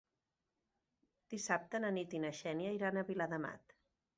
Dissabte 1.33 1.81
na 1.83 1.91
Nit 1.99 2.15
i 2.21 2.25
na 2.27 2.35
Xènia 2.41 2.73
iran 2.79 2.99
a 2.99 3.05
Viladamat. 3.11 3.79